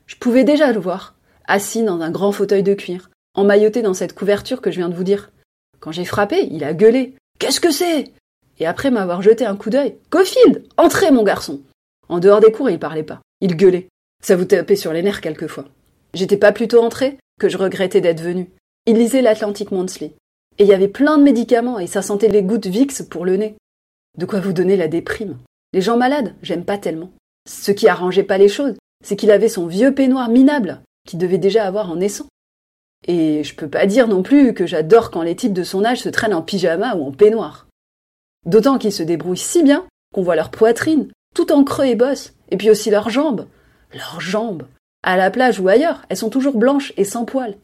Je 0.06 0.16
pouvais 0.16 0.44
déjà 0.44 0.72
le 0.72 0.80
voir, 0.80 1.16
assis 1.46 1.84
dans 1.84 2.02
un 2.02 2.12
grand 2.12 2.32
fauteuil 2.32 2.64
de 2.64 2.74
cuir, 2.74 3.10
emmailloté 3.36 3.82
dans 3.82 3.94
cette 3.94 4.14
couverture 4.14 4.62
que 4.62 4.72
je 4.72 4.78
viens 4.78 4.90
de 4.90 4.96
vous 4.96 5.04
dire. 5.04 5.32
Quand 5.80 5.92
j'ai 5.92 6.06
frappé, 6.06 6.48
il 6.52 6.64
a 6.64 6.74
gueulé. 6.74 7.16
Qu'est-ce 7.40 7.60
que 7.60 7.72
c'est? 7.72 8.12
Et 8.60 8.66
après 8.66 8.92
m'avoir 8.92 9.22
jeté 9.22 9.46
un 9.46 9.56
coup 9.56 9.70
d'œil, 9.70 9.98
Cofield! 10.10 10.64
Entrez, 10.78 11.12
mon 11.12 11.24
garçon! 11.24 11.62
En 12.10 12.20
dehors 12.20 12.40
des 12.40 12.52
cours, 12.52 12.70
il 12.70 12.80
parlait 12.80 13.04
pas. 13.04 13.22
Il 13.42 13.56
gueulait. 13.56 13.88
Ça 14.22 14.36
vous 14.36 14.46
tapait 14.46 14.76
sur 14.76 14.94
les 14.94 15.02
nerfs 15.02 15.22
quelquefois. 15.22 15.66
J'étais 16.14 16.38
pas 16.38 16.52
plutôt 16.52 16.82
entré 16.82 17.18
que 17.40 17.50
je 17.50 17.58
regrettais 17.58 18.02
d'être 18.02 18.22
venu. 18.22 18.50
Il 18.86 18.98
lisait 18.98 19.22
l'Atlantic 19.22 19.72
Monthly. 19.72 20.14
Et 20.60 20.64
il 20.64 20.68
y 20.68 20.74
avait 20.74 20.88
plein 20.88 21.18
de 21.18 21.24
médicaments 21.24 21.80
et 21.80 21.88
ça 21.88 22.02
sentait 22.02 22.28
les 22.28 22.44
gouttes 22.44 22.68
VIX 22.68 23.02
pour 23.10 23.26
le 23.26 23.38
nez. 23.38 23.56
De 24.18 24.26
quoi 24.26 24.40
vous 24.40 24.54
donner 24.54 24.78
la 24.78 24.88
déprime. 24.88 25.38
Les 25.74 25.82
gens 25.82 25.98
malades, 25.98 26.36
j'aime 26.44 26.66
pas 26.66 26.78
tellement. 26.78 27.12
Ce 27.50 27.72
qui 27.72 27.88
arrangeait 27.88 28.24
pas 28.24 28.38
les 28.38 28.50
choses, 28.50 28.76
c'est 29.04 29.16
qu'il 29.16 29.32
avait 29.32 29.50
son 29.50 29.68
vieux 29.68 29.94
peignoir 29.94 30.30
minable, 30.30 30.82
qu'il 31.08 31.20
devait 31.20 31.38
déjà 31.38 31.66
avoir 31.66 31.92
en 31.92 31.98
naissant. 31.98 32.28
Et 33.08 33.44
je 33.44 33.56
peux 33.56 33.70
pas 33.70 33.86
dire 33.86 34.08
non 34.08 34.24
plus 34.24 34.54
que 34.54 34.66
j'adore 34.66 35.12
quand 35.12 35.22
les 35.22 35.36
types 35.36 35.54
de 35.54 35.64
son 35.64 35.84
âge 35.84 36.02
se 36.02 36.10
traînent 36.10 36.34
en 36.34 36.42
pyjama 36.42 36.96
ou 36.96 37.06
en 37.06 37.12
peignoir. 37.12 37.68
D'autant 38.46 38.78
qu'ils 38.78 38.94
se 38.94 39.04
débrouillent 39.04 39.38
si 39.38 39.64
bien 39.64 39.86
qu'on 40.14 40.24
voit 40.24 40.36
leur 40.36 40.52
poitrine, 40.52 41.10
tout 41.36 41.52
en 41.52 41.64
creux 41.64 41.86
et 41.86 41.96
bosse, 41.96 42.34
et 42.50 42.58
puis 42.58 42.70
aussi 42.70 42.90
leurs 42.90 43.10
jambes. 43.10 43.48
Leurs 43.94 44.22
jambes. 44.22 44.64
À 45.04 45.18
la 45.18 45.32
plage 45.32 45.60
ou 45.60 45.68
ailleurs, 45.68 46.04
elles 46.10 46.18
sont 46.18 46.30
toujours 46.30 46.58
blanches 46.58 46.94
et 46.96 47.04
sans 47.04 47.26
poils. 47.26 47.58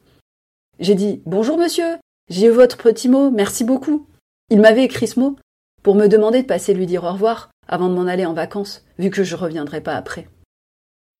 J'ai 0.79 0.95
dit 0.95 1.21
Bonjour 1.25 1.57
monsieur, 1.57 1.97
j'ai 2.29 2.47
eu 2.47 2.51
votre 2.51 2.77
petit 2.77 3.07
mot, 3.07 3.31
merci 3.31 3.63
beaucoup. 3.63 4.07
Il 4.49 4.59
m'avait 4.59 4.83
écrit 4.83 5.07
ce 5.07 5.19
mot 5.19 5.37
pour 5.83 5.95
me 5.95 6.07
demander 6.07 6.41
de 6.41 6.47
passer 6.47 6.73
lui 6.73 6.85
dire 6.85 7.03
au 7.03 7.11
revoir 7.11 7.49
avant 7.67 7.87
de 7.87 7.93
m'en 7.93 8.07
aller 8.07 8.25
en 8.25 8.33
vacances, 8.33 8.83
vu 8.97 9.09
que 9.09 9.23
je 9.23 9.35
reviendrai 9.35 9.79
pas 9.79 9.95
après. 9.95 10.27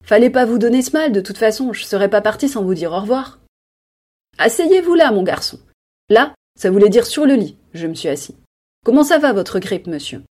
Fallait 0.10 0.32
pas 0.32 0.46
vous 0.46 0.58
donner 0.58 0.82
ce 0.82 0.90
mal, 0.90 1.12
de 1.12 1.22
toute 1.22 1.38
façon, 1.38 1.72
je 1.72 1.84
serais 1.84 2.10
pas 2.10 2.20
parti 2.20 2.50
sans 2.50 2.64
vous 2.64 2.74
dire 2.74 2.94
au 2.94 3.00
revoir. 3.00 3.38
Asseyez-vous 4.40 4.96
là, 4.96 5.12
mon 5.12 5.22
garçon. 5.22 5.60
Là, 6.10 6.34
ça 6.60 6.72
voulait 6.72 6.90
dire 6.90 7.06
sur 7.06 7.28
le 7.28 7.36
lit. 7.36 7.58
Je 7.76 7.86
me 7.86 7.94
suis 7.94 8.10
assis. 8.10 8.36
Comment 8.84 9.04
ça 9.04 9.20
va, 9.20 9.34
votre 9.34 9.60
grippe, 9.60 9.86
monsieur? 9.86 10.24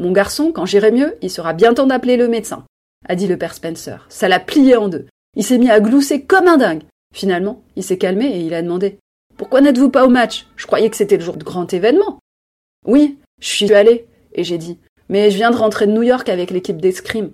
Mon 0.00 0.10
garçon, 0.10 0.50
quand 0.50 0.66
j'irai 0.66 0.90
mieux, 0.90 1.14
il 1.22 1.30
sera 1.30 1.52
bien 1.52 1.72
temps 1.72 1.86
d'appeler 1.86 2.16
le 2.16 2.26
médecin, 2.26 2.66
a 3.08 3.14
dit 3.14 3.28
le 3.28 3.36
père 3.36 3.54
Spencer. 3.54 4.04
Ça 4.08 4.26
l'a 4.26 4.40
plié 4.40 4.74
en 4.74 4.88
deux. 4.88 5.06
Il 5.36 5.44
s'est 5.44 5.58
mis 5.58 5.70
à 5.70 5.78
glousser 5.78 6.24
comme 6.24 6.48
un 6.48 6.56
dingue. 6.56 6.82
Finalement, 7.14 7.62
il 7.76 7.84
s'est 7.84 7.98
calmé 7.98 8.26
et 8.26 8.40
il 8.40 8.54
a 8.54 8.62
demandé 8.62 8.98
Pourquoi 9.36 9.60
n'êtes-vous 9.60 9.90
pas 9.90 10.04
au 10.04 10.10
match? 10.10 10.48
Je 10.56 10.66
croyais 10.66 10.90
que 10.90 10.96
c'était 10.96 11.18
le 11.18 11.22
jour 11.22 11.36
de 11.36 11.44
grand 11.44 11.72
événement. 11.72 12.18
Oui, 12.88 13.20
je 13.40 13.46
suis 13.46 13.72
allé, 13.72 14.04
et 14.32 14.42
j'ai 14.42 14.58
dit 14.58 14.80
Mais 15.08 15.30
je 15.30 15.36
viens 15.36 15.52
de 15.52 15.56
rentrer 15.56 15.86
de 15.86 15.92
New 15.92 16.02
York 16.02 16.28
avec 16.28 16.50
l'équipe 16.50 16.80
d'escrime. 16.80 17.30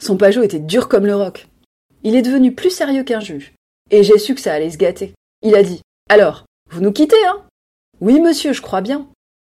Son 0.00 0.16
pajot 0.16 0.42
était 0.42 0.58
dur 0.58 0.88
comme 0.88 1.04
le 1.04 1.14
roc. 1.14 1.46
Il 2.04 2.16
est 2.16 2.22
devenu 2.22 2.54
plus 2.54 2.70
sérieux 2.70 3.04
qu'un 3.04 3.20
juge, 3.20 3.52
et 3.90 4.02
j'ai 4.02 4.18
su 4.18 4.34
que 4.34 4.40
ça 4.40 4.54
allait 4.54 4.70
se 4.70 4.78
gâter. 4.78 5.12
Il 5.42 5.54
a 5.54 5.62
dit 5.62 5.82
Alors, 6.08 6.46
vous 6.70 6.80
nous 6.80 6.92
quittez, 6.92 7.22
hein? 7.26 7.42
Oui, 8.00 8.18
monsieur, 8.18 8.54
je 8.54 8.62
crois 8.62 8.80
bien. 8.80 9.06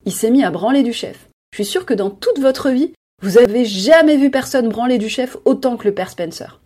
Il 0.06 0.12
s'est 0.12 0.30
mis 0.30 0.42
à 0.42 0.50
branler 0.50 0.82
du 0.82 0.94
chef. 0.94 1.28
Je 1.52 1.62
suis 1.62 1.70
sûr 1.70 1.84
que 1.84 1.92
dans 1.92 2.08
toute 2.08 2.38
votre 2.38 2.70
vie, 2.70 2.94
vous 3.22 3.36
avez 3.36 3.66
jamais 3.66 4.16
vu 4.16 4.30
personne 4.30 4.70
branler 4.70 4.96
du 4.96 5.10
chef 5.10 5.36
autant 5.44 5.76
que 5.76 5.86
le 5.86 5.94
père 5.94 6.08
Spencer. 6.08 6.60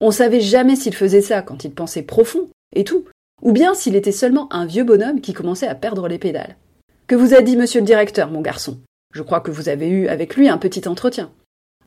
On 0.00 0.10
savait 0.10 0.40
jamais 0.40 0.76
s'il 0.76 0.94
faisait 0.94 1.20
ça 1.20 1.42
quand 1.42 1.64
il 1.64 1.72
pensait 1.72 2.02
profond, 2.02 2.48
et 2.74 2.84
tout, 2.84 3.04
ou 3.42 3.52
bien 3.52 3.74
s'il 3.74 3.96
était 3.96 4.12
seulement 4.12 4.50
un 4.52 4.64
vieux 4.64 4.84
bonhomme 4.84 5.20
qui 5.20 5.34
commençait 5.34 5.68
à 5.68 5.74
perdre 5.74 6.08
les 6.08 6.18
pédales. 6.18 6.56
Que 7.06 7.14
vous 7.14 7.34
a 7.34 7.42
dit 7.42 7.56
monsieur 7.56 7.80
le 7.80 7.86
directeur, 7.86 8.30
mon 8.30 8.40
garçon? 8.40 8.78
Je 9.12 9.22
crois 9.22 9.40
que 9.40 9.50
vous 9.50 9.68
avez 9.68 9.88
eu 9.88 10.08
avec 10.08 10.36
lui 10.36 10.48
un 10.48 10.58
petit 10.58 10.88
entretien. 10.88 11.30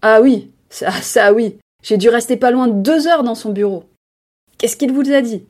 Ah 0.01 0.21
oui, 0.21 0.51
ça, 0.71 0.91
ça 0.91 1.33
oui. 1.33 1.57
J'ai 1.83 1.97
dû 1.97 2.09
rester 2.09 2.37
pas 2.37 2.51
loin 2.51 2.67
de 2.67 2.81
deux 2.81 3.07
heures 3.07 3.23
dans 3.23 3.35
son 3.35 3.51
bureau. 3.51 3.83
Qu'est-ce 4.57 4.77
qu'il 4.77 4.91
vous 4.91 5.11
a 5.11 5.21
dit? 5.21 5.45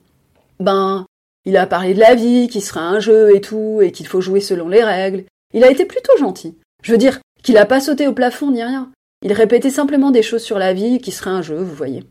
Ben, 0.59 1.05
il 1.45 1.57
a 1.57 1.67
parlé 1.67 1.93
de 1.93 1.99
la 1.99 2.15
vie, 2.15 2.47
qu'il 2.47 2.61
sera 2.61 2.81
un 2.81 2.99
jeu 2.99 3.35
et 3.35 3.41
tout, 3.41 3.81
et 3.81 3.91
qu'il 3.91 4.07
faut 4.07 4.21
jouer 4.21 4.41
selon 4.41 4.67
les 4.67 4.83
règles. 4.83 5.23
Il 5.53 5.63
a 5.63 5.71
été 5.71 5.85
plutôt 5.85 6.17
gentil. 6.17 6.57
Je 6.83 6.91
veux 6.91 6.97
dire 6.97 7.19
qu'il 7.43 7.57
a 7.57 7.65
pas 7.65 7.81
sauté 7.81 8.07
au 8.07 8.13
plafond 8.13 8.51
ni 8.51 8.63
rien. 8.63 8.91
Il 9.23 9.33
répétait 9.33 9.69
simplement 9.69 10.11
des 10.11 10.23
choses 10.23 10.43
sur 10.43 10.57
la 10.57 10.73
vie, 10.73 10.99
qui 10.99 11.11
serait 11.11 11.29
un 11.29 11.41
jeu, 11.41 11.57
vous 11.57 11.75
voyez. 11.75 12.03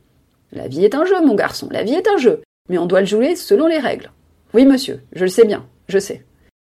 La 0.52 0.68
vie 0.68 0.84
est 0.84 0.94
un 0.94 1.04
jeu, 1.04 1.24
mon 1.24 1.34
garçon, 1.34 1.68
la 1.70 1.82
vie 1.82 1.94
est 1.94 2.08
un 2.08 2.16
jeu, 2.16 2.42
mais 2.68 2.78
on 2.78 2.86
doit 2.86 3.00
le 3.00 3.06
jouer 3.06 3.36
selon 3.36 3.66
les 3.66 3.78
règles. 3.78 4.10
Oui, 4.52 4.66
monsieur, 4.66 5.00
je 5.12 5.24
le 5.24 5.30
sais 5.30 5.44
bien, 5.44 5.66
je 5.88 5.98
sais. 5.98 6.24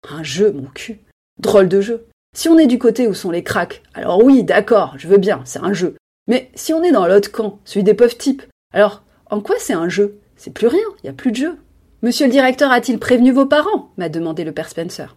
Un 0.09 0.23
jeu, 0.23 0.53
mon 0.53 0.69
cul. 0.75 1.01
Drôle 1.41 1.69
de 1.69 1.81
jeu. 1.81 2.07
Si 2.37 2.49
on 2.49 2.59
est 2.59 2.67
du 2.67 2.79
côté 2.79 3.09
où 3.09 3.15
sont 3.15 3.31
les 3.31 3.43
cracks, 3.43 3.83
alors 3.95 4.23
oui, 4.25 4.45
d'accord, 4.45 4.95
je 4.97 5.09
veux 5.09 5.19
bien, 5.19 5.43
c'est 5.45 5.61
un 5.61 5.73
jeu. 5.73 5.97
Mais 6.27 6.51
si 6.55 6.73
on 6.73 6.83
est 6.83 6.93
dans 6.93 7.07
l'autre 7.07 7.31
camp, 7.31 7.59
celui 7.65 7.85
des 7.85 7.95
pauvres 7.95 8.17
types, 8.17 8.43
alors 8.73 9.03
en 9.31 9.41
quoi 9.41 9.57
c'est 9.59 9.73
un 9.73 9.89
jeu? 9.89 10.19
C'est 10.37 10.53
plus 10.53 10.67
rien, 10.67 10.85
il 10.99 11.05
n'y 11.05 11.11
a 11.11 11.15
plus 11.15 11.31
de 11.31 11.37
jeu. 11.37 11.59
Monsieur 12.03 12.27
le 12.27 12.33
directeur 12.33 12.71
a-t-il 12.71 12.99
prévenu 12.99 13.33
vos 13.33 13.47
parents? 13.47 13.91
m'a 13.97 14.09
demandé 14.09 14.45
le 14.45 14.53
père 14.53 14.69
Spencer. 14.69 15.17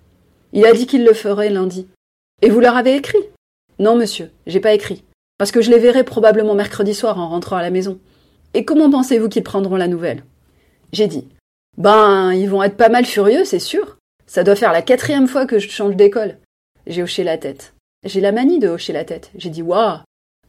Il 0.53 0.65
a 0.65 0.73
dit 0.73 0.87
qu'il 0.87 1.03
le 1.03 1.13
ferait 1.13 1.49
lundi. 1.49 1.87
Et 2.41 2.49
vous 2.49 2.59
leur 2.59 2.77
avez 2.77 2.95
écrit? 2.95 3.23
Non, 3.79 3.95
monsieur, 3.95 4.31
j'ai 4.45 4.59
pas 4.59 4.73
écrit. 4.73 5.03
Parce 5.37 5.51
que 5.51 5.61
je 5.61 5.69
les 5.69 5.79
verrai 5.79 6.03
probablement 6.03 6.55
mercredi 6.55 6.93
soir 6.93 7.19
en 7.19 7.29
rentrant 7.29 7.57
à 7.57 7.61
la 7.61 7.69
maison. 7.69 7.99
Et 8.53 8.65
comment 8.65 8.89
pensez-vous 8.89 9.29
qu'ils 9.29 9.43
prendront 9.43 9.75
la 9.75 9.87
nouvelle? 9.87 10.23
J'ai 10.93 11.07
dit. 11.07 11.27
Ben, 11.77 12.33
ils 12.33 12.49
vont 12.49 12.63
être 12.63 12.77
pas 12.77 12.89
mal 12.89 13.05
furieux, 13.05 13.45
c'est 13.45 13.59
sûr. 13.59 13.97
Ça 14.25 14.43
doit 14.43 14.55
faire 14.55 14.71
la 14.71 14.81
quatrième 14.81 15.27
fois 15.27 15.45
que 15.45 15.59
je 15.59 15.69
change 15.69 15.95
d'école. 15.95 16.37
J'ai 16.87 17.03
hoché 17.03 17.23
la 17.23 17.37
tête. 17.37 17.73
J'ai 18.03 18.21
la 18.21 18.31
manie 18.31 18.59
de 18.59 18.67
hocher 18.67 18.93
la 18.93 19.03
tête. 19.05 19.31
J'ai 19.35 19.49
dit 19.49 19.61
waouh. 19.61 19.99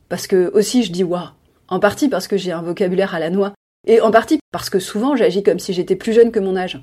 Parce 0.09 0.27
que 0.27 0.50
aussi 0.55 0.83
je 0.83 0.93
dis 0.93 1.05
waouh. 1.05 1.29
En 1.69 1.81
partie 1.81 2.09
parce 2.09 2.29
que 2.29 2.37
j'ai 2.37 2.53
un 2.53 2.62
vocabulaire 2.62 3.15
à 3.15 3.19
la 3.19 3.31
noix. 3.31 3.55
Et 3.87 4.00
en 4.00 4.11
partie 4.11 4.38
parce 4.53 4.71
que 4.71 4.79
souvent 4.79 5.17
j'agis 5.17 5.43
comme 5.43 5.59
si 5.59 5.73
j'étais 5.73 5.97
plus 5.97 6.12
jeune 6.12 6.33
que 6.33 6.41
mon 6.41 6.57
âge. 6.57 6.81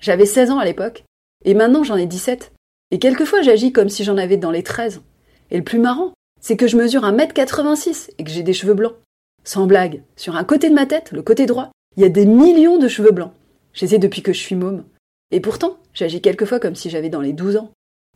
J'avais 0.00 0.26
16 0.26 0.50
ans 0.50 0.58
à 0.58 0.64
l'époque. 0.64 1.04
Et 1.44 1.54
maintenant 1.54 1.84
j'en 1.84 1.96
ai 1.96 2.06
17. 2.06 2.52
Et 2.90 2.98
quelquefois 2.98 3.42
j'agis 3.42 3.72
comme 3.72 3.88
si 3.88 4.04
j'en 4.04 4.16
avais 4.16 4.36
dans 4.36 4.50
les 4.50 4.62
13. 4.62 5.02
Et 5.50 5.58
le 5.58 5.64
plus 5.64 5.78
marrant, 5.78 6.12
c'est 6.40 6.56
que 6.56 6.66
je 6.66 6.76
mesure 6.76 7.02
1m86 7.02 8.10
et 8.18 8.24
que 8.24 8.30
j'ai 8.30 8.42
des 8.42 8.52
cheveux 8.52 8.74
blancs. 8.74 8.94
Sans 9.44 9.66
blague, 9.66 10.02
sur 10.16 10.36
un 10.36 10.44
côté 10.44 10.68
de 10.68 10.74
ma 10.74 10.86
tête, 10.86 11.12
le 11.12 11.22
côté 11.22 11.46
droit, 11.46 11.70
il 11.96 12.02
y 12.02 12.06
a 12.06 12.08
des 12.08 12.26
millions 12.26 12.78
de 12.78 12.88
cheveux 12.88 13.10
blancs. 13.10 13.32
Je 13.72 13.84
les 13.84 13.94
ai 13.94 13.98
depuis 13.98 14.22
que 14.22 14.32
je 14.32 14.38
suis 14.38 14.54
môme. 14.54 14.84
Et 15.30 15.40
pourtant, 15.40 15.78
j'agis 15.94 16.20
quelquefois 16.20 16.60
comme 16.60 16.74
si 16.74 16.90
j'avais 16.90 17.08
dans 17.08 17.20
les 17.20 17.32
12 17.32 17.56
ans. 17.56 17.70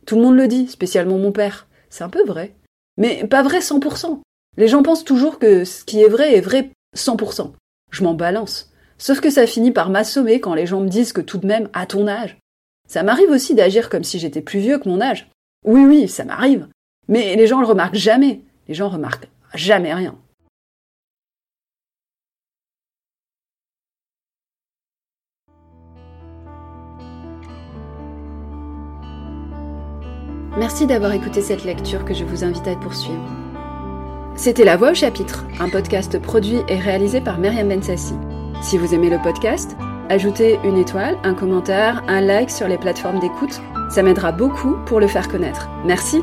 Tout 0.05 0.15
le 0.15 0.21
monde 0.21 0.35
le 0.35 0.47
dit, 0.47 0.67
spécialement 0.67 1.17
mon 1.17 1.31
père. 1.31 1.67
C'est 1.89 2.03
un 2.03 2.09
peu 2.09 2.23
vrai. 2.23 2.55
Mais 2.97 3.25
pas 3.27 3.43
vrai 3.43 3.59
100%. 3.59 4.19
Les 4.57 4.67
gens 4.67 4.81
pensent 4.81 5.03
toujours 5.03 5.37
que 5.37 5.63
ce 5.65 5.85
qui 5.85 6.01
est 6.01 6.09
vrai 6.09 6.35
est 6.35 6.41
vrai 6.41 6.71
100%. 6.95 7.51
Je 7.91 8.03
m'en 8.03 8.15
balance. 8.15 8.71
Sauf 8.97 9.21
que 9.21 9.29
ça 9.29 9.45
finit 9.45 9.71
par 9.71 9.91
m'assommer 9.91 10.39
quand 10.39 10.55
les 10.55 10.65
gens 10.65 10.81
me 10.81 10.89
disent 10.89 11.13
que 11.13 11.21
tout 11.21 11.37
de 11.37 11.45
même, 11.45 11.69
à 11.73 11.85
ton 11.85 12.07
âge. 12.07 12.39
Ça 12.89 13.03
m'arrive 13.03 13.29
aussi 13.29 13.53
d'agir 13.53 13.89
comme 13.89 14.03
si 14.03 14.17
j'étais 14.17 14.41
plus 14.41 14.59
vieux 14.59 14.79
que 14.79 14.89
mon 14.89 14.99
âge. 14.99 15.29
Oui, 15.63 15.85
oui, 15.85 16.07
ça 16.07 16.25
m'arrive. 16.25 16.67
Mais 17.07 17.35
les 17.35 17.45
gens 17.45 17.61
le 17.61 17.67
remarquent 17.67 17.95
jamais. 17.95 18.41
Les 18.67 18.73
gens 18.73 18.89
remarquent 18.89 19.29
jamais 19.53 19.93
rien. 19.93 20.17
Merci 30.57 30.87
d'avoir 30.87 31.11
écouté 31.11 31.41
cette 31.41 31.63
lecture 31.63 32.03
que 32.03 32.15
je 32.15 32.25
vous 32.25 32.43
invite 32.43 32.67
à 32.67 32.75
poursuivre. 32.75 33.46
C'était 34.37 34.63
La 34.63 34.77
Voix 34.77 34.91
au 34.91 34.93
chapitre, 34.93 35.45
un 35.59 35.67
podcast 35.67 36.19
produit 36.19 36.59
et 36.69 36.77
réalisé 36.77 37.21
par 37.21 37.39
Myriam 37.39 37.69
Bensassi. 37.69 38.13
Si 38.61 38.77
vous 38.77 38.93
aimez 38.93 39.09
le 39.09 39.19
podcast, 39.19 39.75
ajoutez 40.09 40.59
une 40.63 40.77
étoile, 40.77 41.17
un 41.23 41.33
commentaire, 41.33 42.03
un 42.07 42.21
like 42.21 42.51
sur 42.51 42.67
les 42.67 42.77
plateformes 42.77 43.19
d'écoute 43.19 43.59
Ça 43.89 44.03
m'aidera 44.03 44.31
beaucoup 44.31 44.77
pour 44.85 44.99
le 44.99 45.07
faire 45.07 45.27
connaître. 45.27 45.67
Merci 45.85 46.21